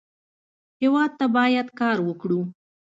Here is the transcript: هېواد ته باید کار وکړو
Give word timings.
هېواد 0.81 1.11
ته 1.19 1.25
باید 1.37 1.67
کار 1.79 1.97
وکړو 2.03 2.41